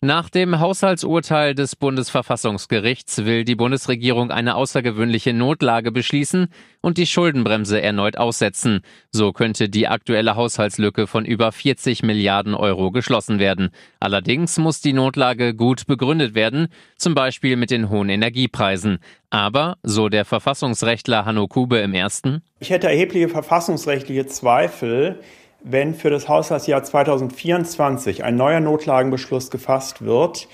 Nach 0.00 0.30
dem 0.30 0.60
Haushaltsurteil 0.60 1.56
des 1.56 1.74
Bundesverfassungsgerichts 1.74 3.24
will 3.24 3.42
die 3.42 3.56
Bundesregierung 3.56 4.30
eine 4.30 4.54
außergewöhnliche 4.54 5.32
Notlage 5.32 5.90
beschließen 5.90 6.46
und 6.80 6.98
die 6.98 7.06
Schuldenbremse 7.06 7.82
erneut 7.82 8.16
aussetzen. 8.16 8.82
So 9.10 9.32
könnte 9.32 9.68
die 9.68 9.88
aktuelle 9.88 10.36
Haushaltslücke 10.36 11.08
von 11.08 11.24
über 11.24 11.50
40 11.50 12.04
Milliarden 12.04 12.54
Euro 12.54 12.92
geschlossen 12.92 13.40
werden. 13.40 13.70
Allerdings 13.98 14.56
muss 14.58 14.80
die 14.80 14.92
Notlage 14.92 15.52
gut 15.56 15.88
begründet 15.88 16.36
werden, 16.36 16.68
zum 16.96 17.16
Beispiel 17.16 17.56
mit 17.56 17.72
den 17.72 17.90
hohen 17.90 18.08
Energiepreisen. 18.08 19.00
Aber, 19.30 19.78
so 19.82 20.08
der 20.08 20.24
Verfassungsrechtler 20.24 21.24
Hanno 21.24 21.48
Kube 21.48 21.78
im 21.78 21.92
ersten, 21.92 22.42
ich 22.60 22.70
hätte 22.70 22.86
erhebliche 22.86 23.28
verfassungsrechtliche 23.28 24.26
Zweifel, 24.26 25.18
wenn 25.62 25.94
für 25.94 26.10
das 26.10 26.28
Haushaltsjahr 26.28 26.82
2024 26.82 28.24
ein 28.24 28.36
neuer 28.36 28.60
Notlagenbeschluss 28.60 29.50
gefasst 29.50 30.02
wird. 30.02 30.48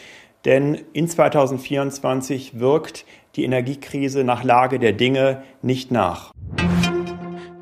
Denn 0.44 0.78
in 0.92 1.08
2024 1.08 2.58
wirkt 2.58 3.06
die 3.36 3.44
Energiekrise 3.44 4.24
nach 4.24 4.44
Lage 4.44 4.78
der 4.78 4.92
Dinge 4.92 5.42
nicht 5.62 5.90
nach. 5.90 6.32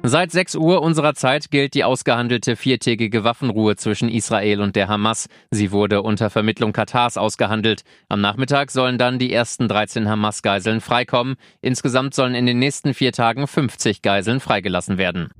Seit 0.04 0.32
6 0.32 0.56
Uhr 0.56 0.82
unserer 0.82 1.14
Zeit 1.14 1.52
gilt 1.52 1.74
die 1.74 1.84
ausgehandelte 1.84 2.56
viertägige 2.56 3.22
Waffenruhe 3.22 3.76
zwischen 3.76 4.08
Israel 4.08 4.60
und 4.60 4.74
der 4.74 4.88
Hamas. 4.88 5.28
Sie 5.52 5.70
wurde 5.70 6.02
unter 6.02 6.28
Vermittlung 6.28 6.72
Katars 6.72 7.16
ausgehandelt. 7.16 7.82
Am 8.08 8.20
Nachmittag 8.20 8.72
sollen 8.72 8.98
dann 8.98 9.20
die 9.20 9.32
ersten 9.32 9.68
13 9.68 10.08
Hamas-Geiseln 10.08 10.80
freikommen. 10.80 11.36
Insgesamt 11.60 12.14
sollen 12.14 12.34
in 12.34 12.46
den 12.46 12.58
nächsten 12.58 12.94
vier 12.94 13.12
Tagen 13.12 13.46
50 13.46 14.02
Geiseln 14.02 14.40
freigelassen 14.40 14.98
werden. 14.98 15.30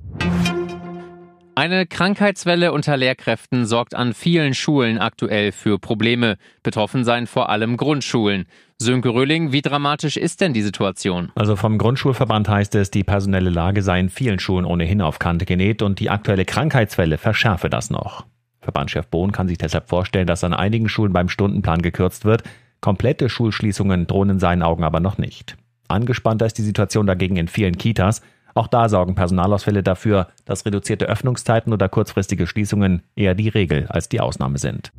Eine 1.55 1.85
Krankheitswelle 1.85 2.71
unter 2.71 2.97
Lehrkräften 2.97 3.67
sorgt 3.67 3.93
an 3.93 4.15
vielen 4.15 4.55
Schulen 4.55 4.97
aktuell 4.97 5.51
für 5.51 5.77
Probleme. 5.77 6.37
Betroffen 6.63 7.03
seien 7.03 7.27
vor 7.27 7.49
allem 7.49 7.77
Grundschulen. 7.77 8.45
Sönke 8.79 9.09
Röhling, 9.09 9.51
wie 9.51 9.61
dramatisch 9.61 10.17
ist 10.17 10.41
denn 10.41 10.53
die 10.53 10.63
Situation? 10.63 11.31
Also 11.35 11.55
vom 11.55 11.77
Grundschulverband 11.77 12.49
heißt 12.49 12.73
es, 12.73 12.89
die 12.89 13.03
personelle 13.03 13.51
Lage 13.51 13.83
sei 13.83 13.99
in 13.99 14.09
vielen 14.09 14.39
Schulen 14.39 14.65
ohnehin 14.65 14.99
auf 14.99 15.19
Kante 15.19 15.45
genäht 15.45 15.83
und 15.83 15.99
die 15.99 16.09
aktuelle 16.09 16.43
Krankheitswelle 16.43 17.19
verschärfe 17.19 17.69
das 17.69 17.91
noch. 17.91 18.25
Verbandschef 18.61 19.05
Bohn 19.07 19.31
kann 19.31 19.47
sich 19.47 19.59
deshalb 19.59 19.87
vorstellen, 19.87 20.25
dass 20.25 20.43
an 20.43 20.55
einigen 20.55 20.89
Schulen 20.89 21.13
beim 21.13 21.29
Stundenplan 21.29 21.83
gekürzt 21.83 22.25
wird. 22.25 22.41
Komplette 22.81 23.29
Schulschließungen 23.29 24.07
drohen 24.07 24.31
in 24.31 24.39
seinen 24.39 24.63
Augen 24.63 24.83
aber 24.83 24.99
noch 24.99 25.19
nicht. 25.19 25.55
Angespannter 25.87 26.47
ist 26.47 26.57
die 26.57 26.63
Situation 26.63 27.05
dagegen 27.05 27.35
in 27.35 27.47
vielen 27.47 27.77
Kitas. 27.77 28.21
Auch 28.53 28.67
da 28.67 28.89
sorgen 28.89 29.15
Personalausfälle 29.15 29.83
dafür, 29.83 30.27
dass 30.45 30.65
reduzierte 30.65 31.05
Öffnungszeiten 31.05 31.73
oder 31.73 31.89
kurzfristige 31.89 32.47
Schließungen 32.47 33.03
eher 33.15 33.35
die 33.35 33.49
Regel 33.49 33.87
als 33.89 34.09
die 34.09 34.19
Ausnahme 34.19 34.57
sind. 34.57 34.91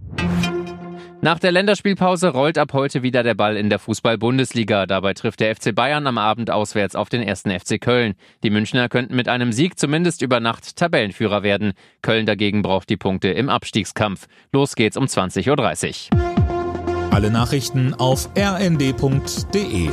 Nach 1.24 1.38
der 1.38 1.52
Länderspielpause 1.52 2.28
rollt 2.28 2.58
ab 2.58 2.74
heute 2.74 3.02
wieder 3.02 3.22
der 3.22 3.32
Ball 3.32 3.56
in 3.56 3.70
der 3.70 3.78
Fußball-Bundesliga. 3.78 4.84
Dabei 4.84 5.14
trifft 5.14 5.40
der 5.40 5.56
FC 5.56 5.74
Bayern 5.74 6.06
am 6.06 6.18
Abend 6.18 6.50
auswärts 6.50 6.94
auf 6.94 7.08
den 7.08 7.22
ersten 7.22 7.50
FC 7.50 7.80
Köln. 7.80 8.14
Die 8.42 8.50
Münchner 8.50 8.90
könnten 8.90 9.16
mit 9.16 9.26
einem 9.26 9.50
Sieg 9.50 9.78
zumindest 9.78 10.20
über 10.20 10.40
Nacht 10.40 10.76
Tabellenführer 10.76 11.42
werden. 11.42 11.72
Köln 12.02 12.26
dagegen 12.26 12.60
braucht 12.60 12.90
die 12.90 12.98
Punkte 12.98 13.28
im 13.28 13.48
Abstiegskampf. 13.48 14.26
Los 14.52 14.74
geht's 14.74 14.98
um 14.98 15.04
20.30 15.06 16.12
Uhr. 16.12 17.10
Alle 17.10 17.30
Nachrichten 17.30 17.94
auf 17.94 18.28
rnd.de 18.36 19.88